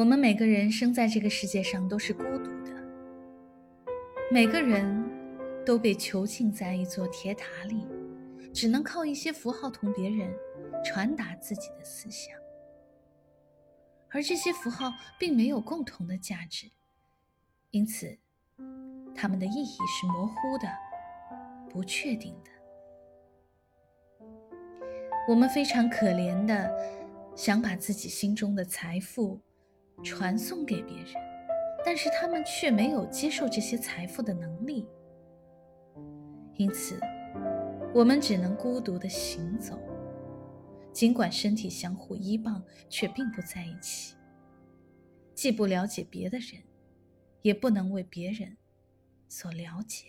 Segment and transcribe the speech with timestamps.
[0.00, 2.72] 我们每个人生在这个世界上都是孤独的，
[4.32, 5.04] 每个人
[5.62, 7.86] 都被囚禁在一座铁塔里，
[8.50, 10.32] 只能靠一些符号同别人
[10.82, 12.34] 传达自己的思想，
[14.08, 16.70] 而这些符号并没有共同的价值，
[17.70, 18.16] 因此，
[19.14, 20.66] 它们的意义是模糊的、
[21.68, 22.50] 不确定的。
[25.28, 26.74] 我们非常可怜的
[27.36, 29.38] 想把自己心中的财富。
[30.02, 31.14] 传送给别人，
[31.84, 34.86] 但是他们却没有接受这些财富的能力，
[36.54, 36.98] 因此，
[37.94, 39.78] 我们只能孤独的行走，
[40.92, 44.14] 尽管身体相互依傍，却并不在一起，
[45.34, 46.62] 既不了解别的人，
[47.42, 48.56] 也不能为别人
[49.28, 50.06] 所了解。